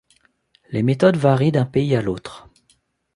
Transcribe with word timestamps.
Les 0.71 0.81
méthodes 0.81 1.15
varient 1.17 1.51
d'un 1.51 1.67
pays 1.67 1.95
à 1.95 2.01
l'autre. 2.01 2.49